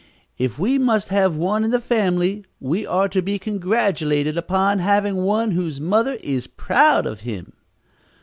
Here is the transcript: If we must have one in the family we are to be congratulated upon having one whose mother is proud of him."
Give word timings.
If 0.39 0.57
we 0.57 0.79
must 0.79 1.09
have 1.09 1.35
one 1.35 1.63
in 1.63 1.69
the 1.69 1.79
family 1.79 2.43
we 2.59 2.87
are 2.87 3.07
to 3.09 3.21
be 3.21 3.37
congratulated 3.37 4.35
upon 4.35 4.79
having 4.79 5.17
one 5.17 5.51
whose 5.51 5.79
mother 5.79 6.17
is 6.23 6.47
proud 6.47 7.05
of 7.05 7.19
him." 7.19 7.53